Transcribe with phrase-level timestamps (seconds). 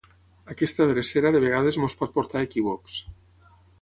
[0.53, 2.97] aquesta drecera de vegades ens pot portar a equívocs